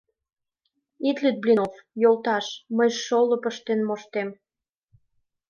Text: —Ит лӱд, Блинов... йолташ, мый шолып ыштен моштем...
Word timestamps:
—Ит 1.09 1.17
лӱд, 1.23 1.37
Блинов... 1.43 1.73
йолташ, 2.01 2.45
мый 2.77 2.89
шолып 3.03 3.43
ыштен 3.51 3.79
моштем... 3.87 4.29